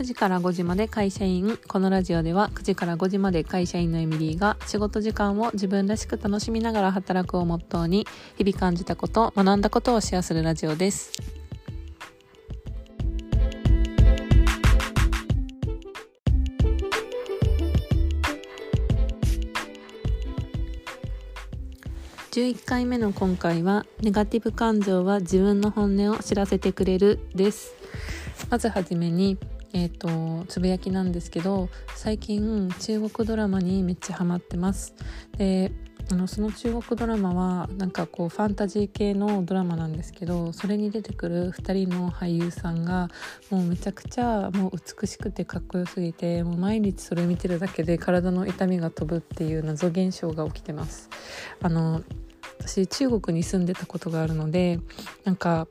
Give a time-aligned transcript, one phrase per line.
[0.00, 1.58] 9時から5時まで会社員。
[1.68, 8.06] このラジオでは9時から5時まで会社員のエミリーが仕事時間を自分らしく楽しみながら働くをモットーに
[8.38, 11.12] 日々感じたこと学んだことをシェアするラジオです。
[22.30, 27.74] 11回目の今回はネガティブ感情は自分の本音を知らせてくれるです。
[28.48, 29.36] まずはじめに
[29.72, 34.94] えーと、つぶやきなんですけど最近中国ドラマにめっちゃハマってます。
[35.36, 35.72] で
[36.12, 43.08] あのその中国ドラマはなんかこうファンタジー系のドラマなんですけどそれに出てくる2人の俳優さんが
[43.48, 51.08] もうめちゃくちゃもう美しくてかっこよすぎてもう毎日それ見てるだけで体の痛みが飛ぶっていう謎現象が起きてます。
[51.62, 52.02] あの
[52.58, 54.80] 私中国に住んでたことがあるので
[55.24, 55.68] なんか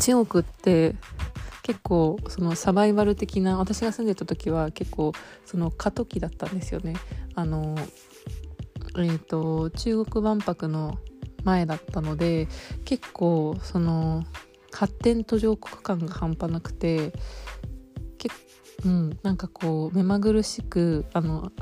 [0.00, 0.94] 中国って
[1.62, 5.12] 結構そのサバイバル的な私が住んでた時は結構
[5.44, 6.94] その過渡期だったんですよね。
[7.34, 7.76] あの
[8.96, 10.98] えーと、中国万博の
[11.44, 12.48] 前だったので
[12.84, 14.24] 結構その
[14.72, 17.12] 発展途上国感が半端なくて
[18.18, 18.30] け、
[18.84, 21.52] うん、なんかこう目まぐるしくあの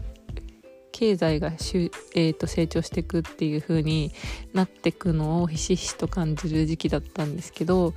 [0.91, 4.13] 経済がしゅ、えーと成長していくっていう風に
[4.53, 7.95] なっていくのをひしひしと感じる時期だったんですけど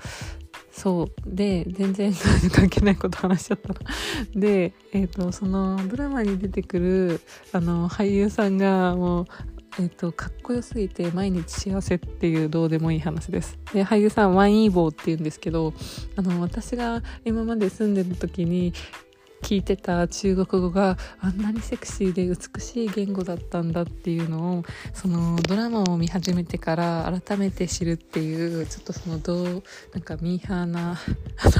[0.71, 2.13] そうで全然
[2.53, 3.79] 関係ないこと話しちゃったな
[4.33, 9.25] で、えーと、そのドラマに出てくるあの俳優さんがもう
[9.79, 13.57] えーと、かっこよすぎて毎日幸せっていうどうでもいい話です。
[13.73, 15.73] で俳優さんワインイーボーっていうんですけど
[16.17, 18.73] あの私が今まで住んでる時に
[19.41, 30.95] 聞いてた中国語があんなにセクシーで美しい言語だったんだっていうのをそのドラマを見始めてから改めて知るっていうちょっとそのどうなんかミーハーなあ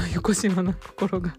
[0.00, 1.34] の横島な心が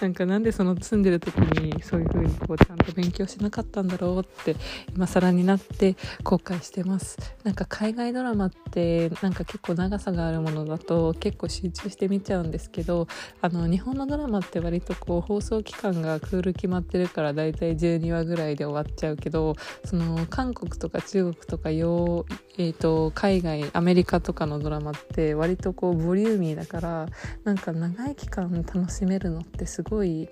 [0.00, 4.56] なんかなんでその住んでる時にそういう風にこうちゃんと勉強しなかったんだろうって
[4.94, 7.16] 今更になって後悔してます。
[7.44, 13.06] なんか海外ドラマってなんか結構長さがあるものだと結構集中して見ちゃうんですけど
[13.40, 19.54] あの日本のドラマって割とこう放送期間間がクール決まってるからだいたい12話ぐらいで終わっちゃうけど
[19.84, 22.26] その韓国とか中国とか洋、
[22.58, 27.06] えーと、海外アメリカとかのドラマって割とこうボリューミーだから
[27.44, 30.28] なんか長い期間楽しめるのってすごい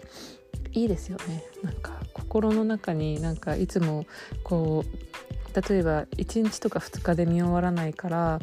[0.73, 1.45] いいですよね。
[1.63, 4.07] なんか心の中になんかいつも
[4.43, 8.39] こう例えば1日とか2日で見終わらないから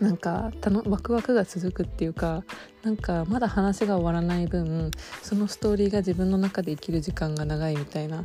[0.00, 2.44] なんかたのワクワクが続くっていうか
[2.82, 4.90] なんかまだ話が終わらない分
[5.22, 8.24] そのストーリーが自分の中で生きる時間が長いみたいな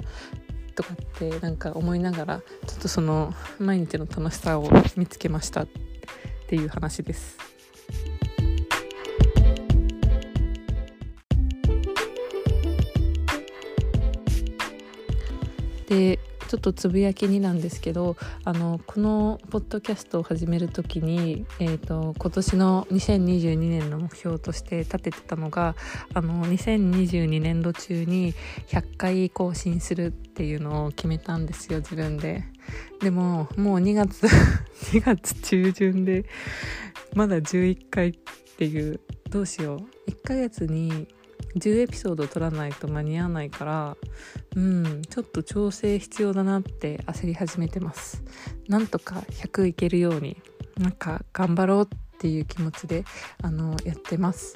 [0.76, 5.68] とかってなんか思いながらちょっとその毎日の楽しさを見つけましたっ
[6.48, 7.38] ていう話です。
[15.88, 25.76] でちょっとつぶやきになんですけどあのこのポッドキャストを始める時に、えーと、今年の2022年の目標として立ててたのが
[26.16, 28.34] あの2022年度中に
[28.68, 32.44] 100回更新するっていうのを決めたんですよ自分で。
[33.00, 34.26] でももう2月
[34.92, 36.26] 2月中旬で
[37.14, 38.14] まだ11回っ
[38.58, 39.00] ていう
[39.30, 41.08] どうしよう1ヶ月に
[41.56, 43.98] 10エピソード撮らないと間に合わないから
[44.56, 48.24] うんちょっと調整必要だなって焦り始めてます。
[48.68, 50.38] なんとか100いけるように
[50.78, 51.88] なんか頑張ろうっ
[52.20, 53.04] ていう気持ちで
[53.42, 54.56] あのやってます。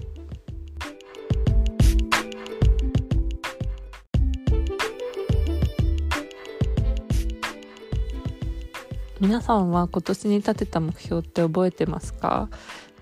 [9.24, 12.50] 皆さんは今年に立てた目標って覚えてますか？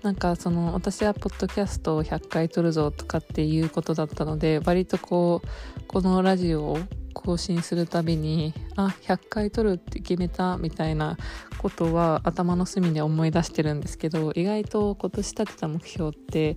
[0.02, 6.78] なんかその私はポッドキャストを100回撮るぞとかっていうことだったので割とこうこのラジオを
[7.12, 11.16] 更新するたびにあ100回撮るって決めたみたいな
[11.62, 16.56] ことは頭の隅で思い出してるんですけど意外と今年立てた目標って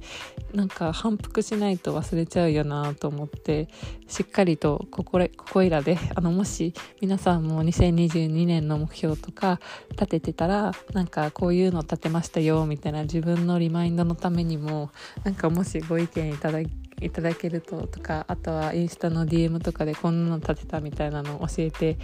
[0.53, 3.69] なんか反復しないと忘れちゃうよなと思って
[4.07, 9.59] しっかりとここここいらであのもし皆さんも2022年の目標とか
[9.91, 14.89] 立ててたらなんかこういうの立てましたよみたいな自分のリマインドのためにも
[15.23, 16.69] なんかもしご意見いただい
[17.11, 21.97] ただけるととかあとはインスタの DM とかでこんなの立てたみたいなのを教えて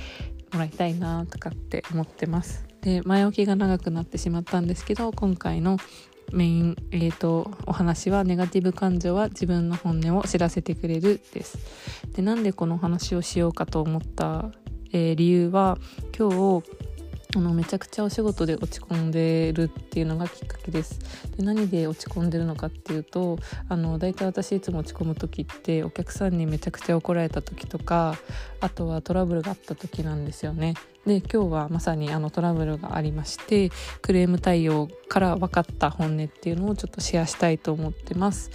[0.54, 2.71] もらいたいなとかって思ってます。
[2.82, 5.78] で前置きが長くなってしまったんですけど今回の
[6.32, 11.58] メイン、えーと、お話はネガティブ感情は自分の本音を知らせてくれるです。
[12.16, 14.52] でなんでこの話をしようかと思った、
[14.94, 15.78] えー、理由は
[16.18, 16.66] 今日
[17.34, 21.00] あのめちゃくちゃお仕事で落ち込んでるっていうのがきっかけです。
[21.38, 23.38] で何で落ち込んでるのかっていうと
[23.70, 28.16] あの大体私いつも落ち込む時ってお客さんにめちゃくちゃ怒られた時とか
[28.60, 30.76] あとはトラブルがあった時なんですよね。
[31.06, 33.72] で今日はまさにあのトラブルがありまして
[34.02, 38.52] クレーム対応から分かった本音っていうのをちょっとシェアしたいと思ってます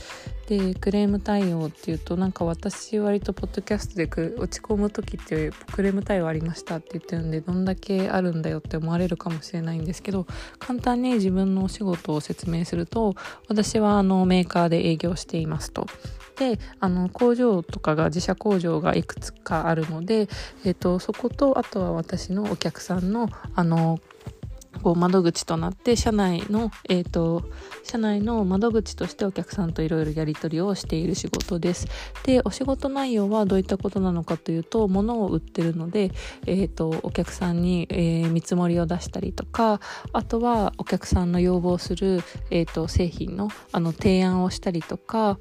[0.46, 4.04] でクレーム対応っていうとなんか私割とポッドキャストで
[4.38, 10.26] 落ち込む時ってクレーム対応ありましたって言ってるんでどんだけあるんだよって思われるかもしれないんですけど
[10.60, 13.16] 簡単に自分のお仕事を説明すると
[13.48, 15.86] 私はあのメーカーで営業していますと。
[16.36, 20.28] であの工場とかが自社工場がいくつかあるので、
[20.64, 23.98] えーと、そことあとは私ののお客さんのあの
[24.82, 27.44] こう窓口となって社内の、えーと、
[27.82, 31.88] 社内の窓口としてお客さんといろいろやり取りをしている仕事です。
[32.24, 36.10] でお仕事内容はどういったことなのかというと物を売ってるので、
[36.46, 39.80] えーと、お客さんに、えー、見積もりを出したりとか
[40.12, 45.38] あとはお客さんの要望する、えーと製品のあの提案をしたりとか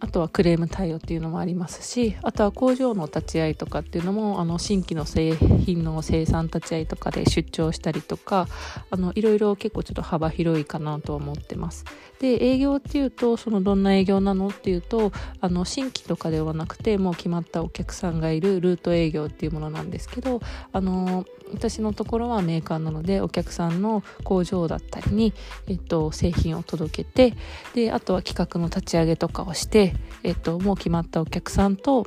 [0.00, 8.46] あとはクレーム対応っていうのもありますしあとは工場の立ち会いとかっていうのもあの新規の製品の生産立ち会いとかで出張したりとか
[8.90, 11.84] あのいろいろ結構ちょっと幅広いかなと思ってます。
[12.20, 20.40] で営業っていうとそのどんな営業なのっていうとあの新規とかではなくてもう決まったお客さんがいるルート営業っていうものなんですけど
[20.72, 25.32] あの私のところはメーカーなのでお客さんの工場だったりに、
[25.66, 27.36] えっと、製品を届けて
[27.74, 32.06] であとは企画の立ち上げとかをして、えっと、もう決まったお客さんと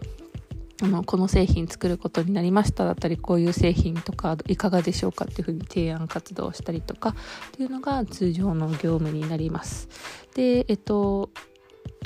[0.83, 7.15] あのこの製品作ることになりましただったりこういう製品とかいかがでしょうかっていうふうに提案活動をしたりとかっ
[7.51, 9.89] ていうのが通常の業務になります。
[10.33, 11.29] でえっと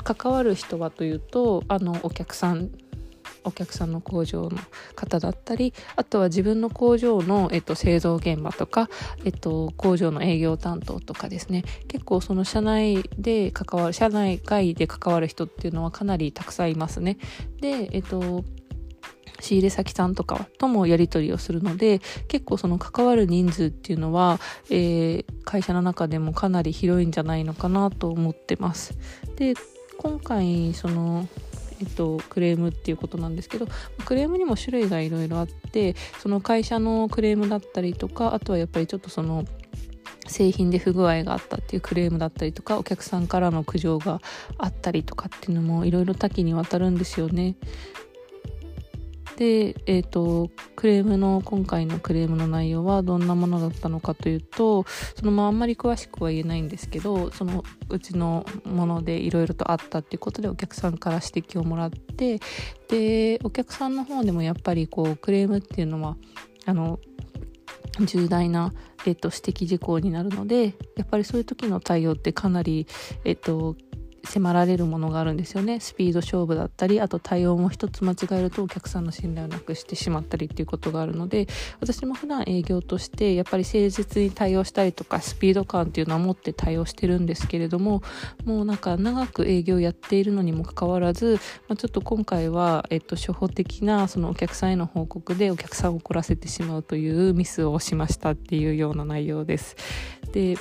[0.04, 2.70] 関わる人はというとあのお客さん
[3.46, 4.50] お客さんの工場の
[4.94, 8.90] 方だったりあとは自分の工場の、えっと、製造現場とか、
[9.24, 17.18] えっと、工場の営業担当とかですね結構その社内で関わる社内外で関わる人っていうのはかなりたくさんいますね。
[17.60, 18.44] で、えっと
[19.40, 24.40] 仕入れ先さんとかともやり取りをするので結構その関わる人数っていうのは、
[24.70, 28.96] えー、会社の中でもかなり広いんじゃないのかなと思ってます。
[29.36, 29.54] で
[29.98, 31.28] 今回その
[31.80, 33.66] えっと、クレームっていうことなんですけど
[34.04, 39.44] クレームにも種類がいろいろあってその会社のクレームだったりとかあとはやっぱりちょっとその
[40.28, 44.20] 製品で不具合があったっていうクレームだったりとかお客さんからの苦情が
[44.58, 47.56] あったりとかっていうのもいろいろ多岐にわたるんですよね。
[49.36, 54.84] で、えーと、クレームの今回のクレームの内容はどんなものだったのかというと
[55.14, 62.40] そのまあんまり詳しくは言えないんですけどそのうちのものでいろいろとあったっていうことでお客さんから指摘をもらって
[62.88, 66.16] でお客さんの方でもやっぱりこうクレームっていうのは
[66.64, 66.98] あの
[68.00, 68.74] 重大な、
[69.06, 72.86] えっと、指摘事項になるのでやっぱりそういう時の対応ってかなり、
[73.24, 73.76] えっと、
[74.26, 81.46] 迫られるものがあるんですよねスピード勝負だったりあと対応も一つ間違えるとお客さんの信頼をなくしてしまったりっていうことがあるので
[81.80, 88.02] 私も普段営業としてやっぱり誠実に対応したりとかスピード感っていうのは持って対応してるんですけれども
[88.44, 91.38] もうなんか長く営業やっているのにもかかわらず、
[91.68, 99.76] まあ、ちょっと今回は、えっと、初歩的なそのお客さんへの報告でお客さんを怒らせてしまうというミスをしましたっていうような内容です。
[100.32, 100.56] で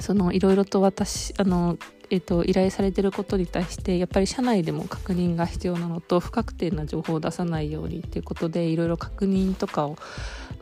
[0.00, 1.76] そのいろいろと私あの
[2.10, 9.96] えーと、依頼されてることに対してやっぱり社内でも確認が必要なのと不確定な情報を出さないようにっていうことでいろいろ確認とかを、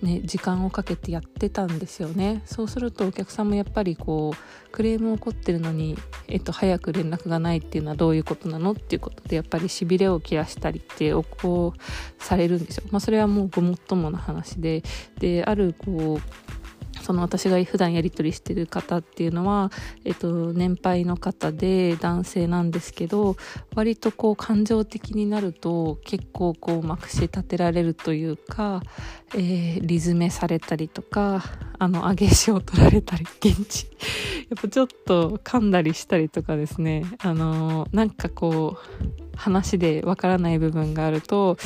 [0.02, 5.96] ね、時間をかけてやってたんですよねそうするとお客さんもやっぱりこうクレーム起こってるのに、
[6.28, 11.72] えーと、早く連絡がないっていうのはどういうことなのっていうことでやっぱりしびれを切らしたりって起こ
[12.18, 12.84] されるんですよ。
[12.90, 14.82] まあ、それはもうごもっともな話で
[15.18, 16.65] であるこう
[17.06, 19.70] その私が普段やり取りしてる方っていうのは、
[20.04, 23.36] えっと、年配の方で男性なんですけど
[23.76, 28.82] 割とこう感情的になると結構こうまくし立てられるというか、
[29.36, 31.44] えー、リズメされたりとか
[31.78, 33.86] あの上げ足を取られたり現地。
[34.50, 37.04] やっぱちょっと噛んだりしたりとかですね。
[37.18, 41.56] あのなんかこう話でわからない部分があると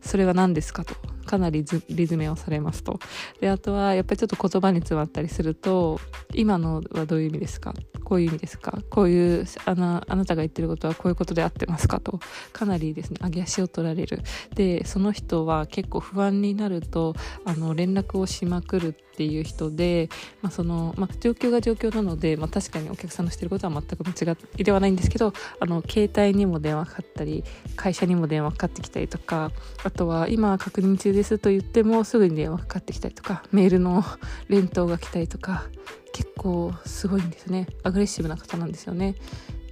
[0.00, 0.96] それは何ですかと。
[1.28, 2.98] かなりリズメをされますと。
[3.40, 6.00] であとはやっぱりちょっと言葉に詰まったりすると
[6.34, 7.74] 今のはどういう意味ですか？
[8.04, 8.78] こういう意味ですか？
[8.90, 12.00] こういうあなあなたが言ってることはこういうことで合ってますか？
[12.00, 12.18] と
[12.52, 14.22] かなりですね上げ足を取られる。
[14.54, 20.08] でその人は結構不安になるとあの連絡をしまくるっていう人で、
[20.42, 27.42] まあそのまあ、状況が状況なので、まあ、確かにお客さんのしてることは全く間違いではないんですけどあの携帯にも電話かかったり
[27.74, 29.50] 会社にも電話かかってきたりとか
[29.82, 34.04] あとは今確認中ですと言ってもすぐに電話かかってきたりとかメールの
[34.48, 35.64] 連投が来たりとか
[36.12, 37.66] 結構すごいんですね。
[37.82, 39.14] アグレッシブな方なんですよね。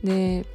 [0.03, 0.47] で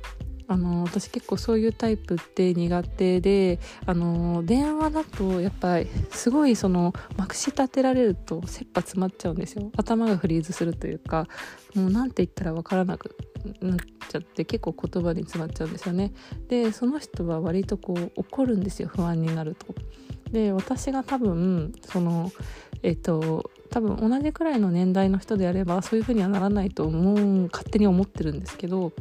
[0.52, 9.72] あの私結構そういうタイプって苦手であの電話だとやっぱりすごいそのまくし立てられると切羽詰まっちゃうんですよ。
[9.78, 11.28] 頭がフリーズするというか
[11.74, 13.16] もう何て言ったら分からなく
[13.62, 13.78] なっ
[14.10, 16.12] ちゃって結構言葉に詰まっちゃうんですよね。
[16.50, 19.74] でその人は割とこう怒るんですよ不安になると。
[20.32, 22.32] で私が多分その
[22.84, 28.92] えっと多分同じくらいの年代の人であればそういう風にはならないと思う勝手に思ってるんですけど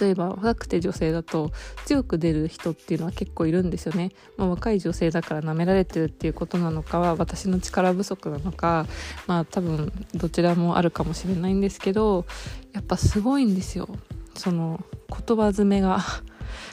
[0.00, 1.50] 例えば若くて女性だと
[1.86, 8.86] 強く出る人っていうのは結構いるんですよね、まあ、若い女性だから舐められてるっていうことなのかは私の力不足なのか
[9.26, 12.26] まあ多分どちらもあるかもしれないんですけど
[12.72, 13.88] やっぱすごいんですよ。
[14.34, 16.00] その言葉詰めが。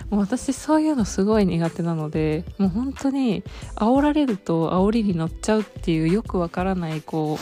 [0.10, 3.44] もう私そういうのすごい苦手なのでもう本当に
[3.76, 7.38] 煽られると煽りに乗っちゃうっていうよくわからないこ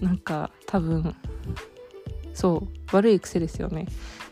[0.00, 1.14] うなんか多分
[2.34, 3.86] そう悪い癖ですよね。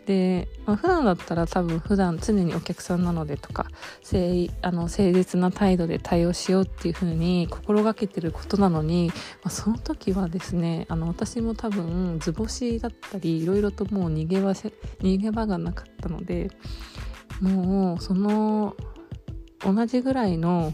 [0.09, 3.67] で、まあ、普段だったら多分普段常にお客さんなのでとか
[4.11, 9.09] 誠あの誠実な態度で対応しようっていう風に心がけてることなのに、
[9.45, 16.51] まあ、その時はですねあの私も多分図星だったりいろいろともう逃げ場逃げ場がなかったので
[17.41, 18.77] もうその
[19.61, 20.73] 同じぐらいの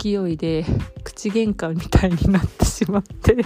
[0.00, 0.64] 勢いで
[1.02, 3.36] 口喧嘩みたいになってしまって。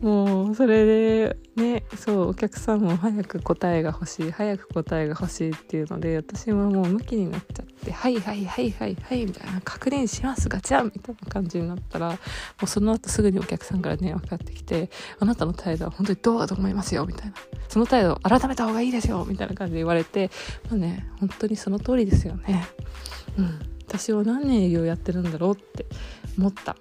[0.00, 12.16] もうそれでねそうお客さんも早く答えが欲しい早く答えが欲しいっていうので私はもうムキになっちゃって「はいはいはいはいはい」みたいな「確認しますガチャン」みたいな感じになったらも
[12.64, 17.34] うその後すぐにお客さんから電話かかってきて「あなたの態度は本当にどうだと思いますよ」みたいな
[17.68, 20.30] 「その態度を改めた方がいいですよ」みたいな感じで言われて
[20.68, 22.66] まあね本当にその通りですよね。
[23.38, 23.76] うん。
[23.88, 25.86] 私は何年営業やってるんだろうって
[26.36, 26.76] 思った。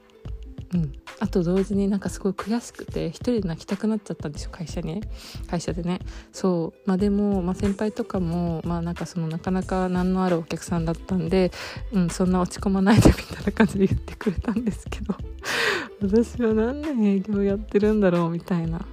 [0.75, 5.01] うん、あと同時になんかすごい悔しくて一人で泣きたくなっちゃったんですよ会社に。
[5.47, 5.99] 会社でね。
[6.31, 6.87] そう。
[6.87, 11.51] まあでも、まあ、先輩とかもまあなんかそのなかなか何のあるお客さんだったんで、
[11.93, 15.15] うん、そんな落ち込まないでみたいな感じで言ってくれたんですけど。
[16.01, 18.85] 私は何年営業やってるんだろうみたいな、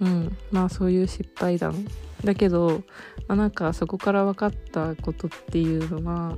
[0.00, 1.84] うん、まあそういう失敗談。
[2.24, 2.82] だけど、
[3.28, 6.36] まあ、なんかそこから分かったことっていうのは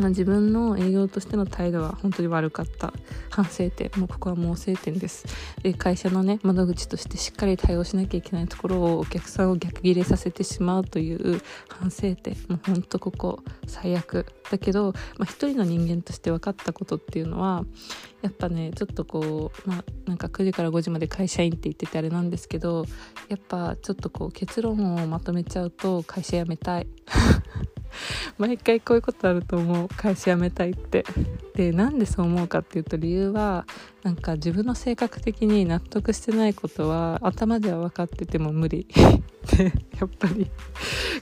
[0.00, 2.92] まあ、自分の営業としての態度は本当に悪かった
[3.28, 5.26] 反省点もうここは猛省点です。
[5.62, 12.34] で会社のね窓口としてしっかり対応しなきゃいけないところをお客さんを逆ギレさせてしまうという反省点。
[12.48, 17.64] もう本当ここ最悪だけど、まあ、一人の人間として分かったことっていうのは
[18.22, 22.86] やっぱねちょっとこうまあなんか9時から5時まで会社員って言っててあれなんですけど
[23.28, 26.86] やっぱちょっとこう結論をまとめちゃうと会社辞めたい。
[28.38, 29.88] 毎回こういうことあると思う。
[29.88, 31.04] 会社辞めたいって。
[31.54, 33.66] でなんでそう思うかっていうと理由は
[34.02, 38.86] なんか自分の性格的に納得してないことは頭では分かってても無理。
[39.56, 39.64] で
[39.98, 40.50] やっぱり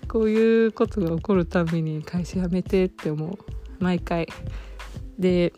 [0.06, 3.38] こういうことが起こるたびに会社辞めてって思う。
[3.78, 4.28] 毎回。
[5.18, 5.52] で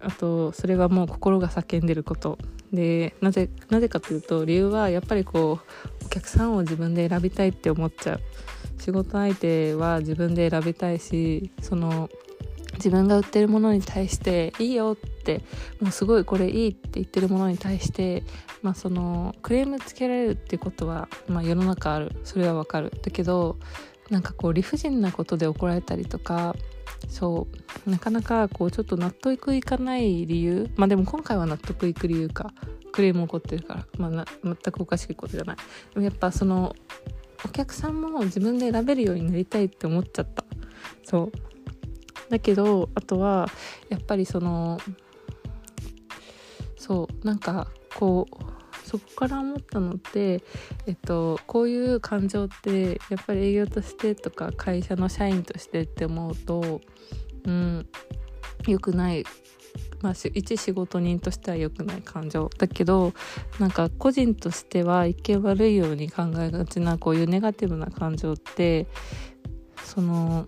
[0.00, 2.38] あとそれはもう心が叫んでること。
[2.72, 5.60] でなぜなぜかというと理由はやっぱりこ
[6.02, 8.20] うお客さんを自分で選びたいって思っちゃう。
[8.78, 12.08] 仕事相手は自分で選びたいしその
[12.74, 15.42] 自分が売ってるものに対していいよって
[15.80, 18.24] もうすごいこれいいって言ってるものに対して、
[18.62, 22.12] まあ、そのクレームつけられるっていうことは、まあ、世の中ある。
[22.24, 22.92] それはわかる。
[23.02, 23.58] だけど
[24.10, 26.54] なんかこう理不尽なことで怒られたりとか
[27.08, 27.46] そ
[27.86, 27.90] う。
[27.90, 30.70] なかなかこうちょっと納得いかない理由。
[30.76, 32.52] まあでも今回は納得いく理由か。
[32.92, 35.56] クレーム起こってるから、まあ、全くおかしいことじゃない。
[36.02, 36.76] やっぱその
[37.44, 40.44] お客さんも自分で選べるようになりたいって思っちゃった。
[41.04, 41.32] そう。
[42.30, 43.48] だけどあとは
[43.88, 44.78] やっぱりその
[46.76, 50.42] そうなんかこうそこから思ったのって、
[50.86, 56.80] えっと、こういう感情ってやっぱり営業としてとか会社の社員としてって思うと
[57.44, 57.88] うん
[58.66, 59.24] 良くない
[60.04, 63.14] まあ、一仕事人としては良くない感情だけど
[63.58, 68.86] なんか個人としては一見悪いように考えがちなこういうネガティブな感情って
[69.82, 70.46] その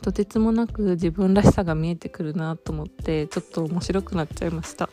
[0.00, 4.88] とてつもなく自分らしさが見えてくるなと思ってちょっと面白くなっちゃいました。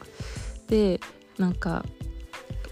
[0.67, 1.00] で
[1.38, 1.86] なんか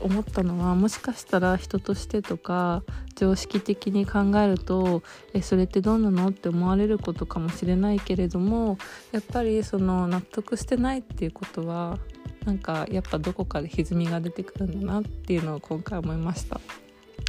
[0.02, 2.84] 思ったのはもしかしたら人としてとか
[3.16, 8.78] 常識的に考えるとえそれってどうなのって思われることかもしれないけれども
[9.12, 11.98] やっぱりその納得してないっていうことは
[12.46, 16.62] なんかやっぱどこかで歪みが出てくるんだなっていうのを今回思いました。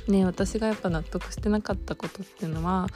[0.06, 2.87] ね、私がやっぱ納得してなかったことっていうのは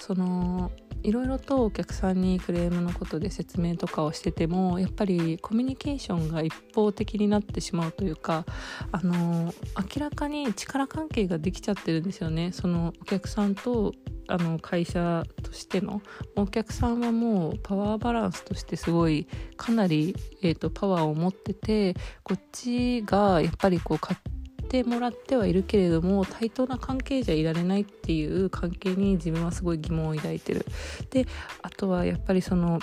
[0.00, 0.72] その
[1.06, 8.44] いろいろとお客さんにクレームのことで説明とかをしててもやっぱりコミュニケーションが一方的になってしまうというか
[8.90, 9.54] あの
[9.94, 12.50] 明らかに力関係ができちゃってるんですよね。
[12.50, 13.92] そのお客さんと
[14.26, 16.02] あの会社としての。
[16.34, 21.94] お客さんはもうパワーバランスとしてすごいかなり、えーと、パワーを持ってて
[22.24, 24.35] こっちがやっぱりこう買っ
[24.66, 30.66] てもらってはいるけれども対等な関係じゃいられないっていう関係に自分はすごい疑問を抱いてる。
[31.10, 31.26] で
[31.62, 32.80] あとはやっぱりその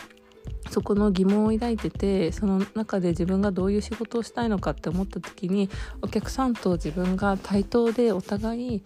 [0.70, 5.70] そこの疑問を抱いててその中で自分がどういう仕事をしたいのかって思った時に
[6.02, 8.84] お客さんと自分が対等でお互い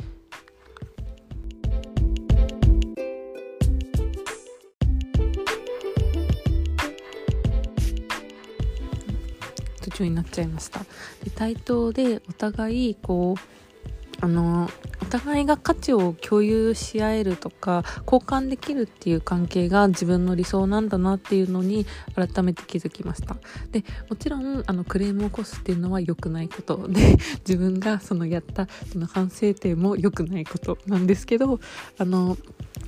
[9.98, 10.80] 中になっちゃいました。
[11.24, 13.57] で対等でお互いこう
[14.20, 14.70] あの
[15.02, 23.38] お互いが価値を共有し合えるとか交換できるっていう関係が自分の理想なんだなっていうのに改めて気づきました。
[23.72, 26.88] でもちろんあのクレームを起こすっていうのは良くないこと。
[26.88, 31.60] で自分がそのやったその反省点も良くないことなんですけど
[31.98, 32.38] あの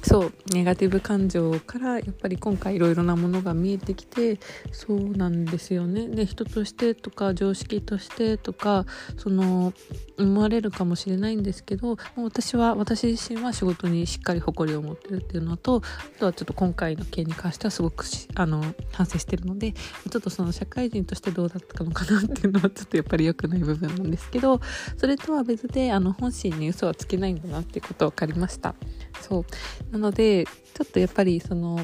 [0.03, 4.39] そうネガティブ感情からやっぱり今回いろいろなものが見えてきて
[4.71, 6.07] そうなんですよね。
[6.07, 8.85] で人としてとか常識としてとか
[9.17, 9.73] その
[10.17, 15.81] 思われるかもしれないないんですけど私は私自身は仕事にしっかり誇りを持ってるっていうのと
[16.15, 24.59] あとはちょっと今回の件に関してはすごくあの反省してるのでちょっとその社会人としてどうだったのかなっていうのはちょっとやっぱり良くない部分なんですけど
[24.97, 28.75] それとは別であの本心に嘘はつけないんだなっていうこと分かりました。
[29.21, 29.45] そう。
[29.91, 31.79] なのでちょっとやっぱりその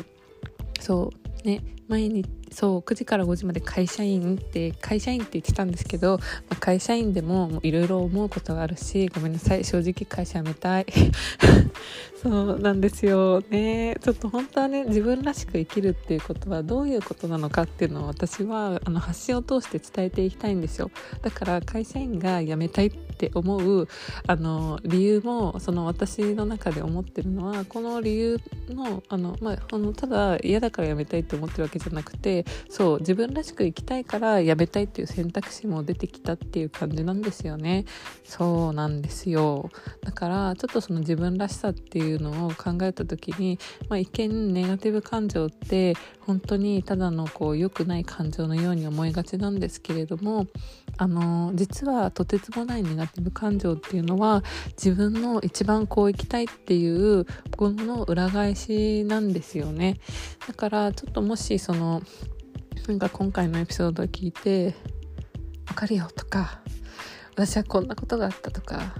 [0.80, 1.12] そ
[1.44, 10.86] うね前にそう9時から5時まで会社員って会社員って言ってたんですけど、まあ、会社員でもいろいろ思うことがあるしごめんなさい正直会社辞めたい。
[12.22, 13.44] そうなんですよ。
[13.52, 20.90] ねちょっと本当はね自分らしく生きるっていうことはどういうことなのかっていうのを私はあの発信を通して伝えていきたいんですよ。
[21.22, 23.88] だから会社員が辞めたいって思う
[24.28, 28.40] あの理由もその私の中で思ってるのはこの理由
[28.70, 37.86] のあの、まあ、のただ嫌だから辞めたいって思ってるわけじゃなくてそう自分らしく生きたいから辞めたいっていう選択肢も出てきたっていう感じなんですよね。
[38.24, 39.70] そうなんですよ。
[40.04, 43.60] だからちょっとその自分らしさっていうのを考えた時に、
[43.90, 50.48] まあ、一見ネガティブ感情って本当にただのこう良くない感情のように思いがちなんですけれども
[50.98, 54.44] あの実はとてつもないネガティブ感情っていうのは
[54.78, 57.26] 自分の一番こう生きたいっていう
[57.58, 60.00] ものの裏返しなんですよね。
[60.48, 62.02] だからちょっともしその
[62.88, 64.76] なんか今回のエピソードを聞いて
[65.68, 66.62] 「わかるよ」とか
[67.36, 68.94] 「私はこんなことがあった」とか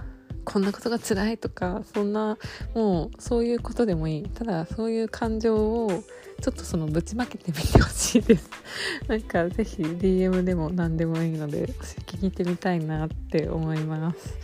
[0.46, 2.38] こんなことが辛いとかそんな
[2.74, 4.22] もうそういうことでもいい。
[4.30, 6.04] ただそういう感情を
[6.40, 8.48] ちょっとそのぶちまけてみてほしいです。
[9.08, 11.66] なんか是非 DM でも何でもいいので
[12.06, 14.38] 聞いてみたいなって思います。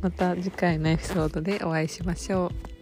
[0.00, 2.77] また次回のエピソードでお会いしましょう。